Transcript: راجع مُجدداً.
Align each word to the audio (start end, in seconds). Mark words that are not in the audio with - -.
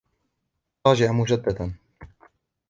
راجع 0.87 1.11
مُجدداً. 1.11 1.73